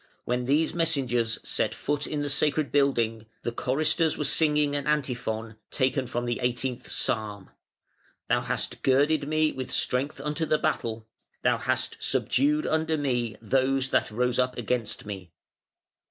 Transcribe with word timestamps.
when 0.25 0.45
these 0.45 0.73
messengers 0.73 1.37
set 1.47 1.75
foot 1.75 2.07
in 2.07 2.21
the 2.21 2.27
sacred 2.29 2.71
building, 2.71 3.27
the 3.43 3.51
choristers 3.51 4.17
were 4.17 4.23
singing 4.23 4.75
an 4.75 4.87
antiphon, 4.87 5.57
taken 5.69 6.07
from 6.07 6.25
the 6.25 6.39
18th 6.41 6.87
Psalm: 6.87 7.51
"Thou 8.27 8.41
hast 8.41 8.81
girded 8.81 9.27
me 9.27 9.51
with 9.51 9.69
strength 9.71 10.19
unto 10.19 10.43
the 10.43 10.57
battle, 10.57 11.05
thou 11.43 11.59
hast 11.59 11.97
subdued 12.01 12.65
under 12.65 12.97
me 12.97 13.37
those 13.43 13.89
that 13.91 14.09
rose 14.09 14.39
up 14.39 14.57
against 14.57 15.05
me". 15.05 15.29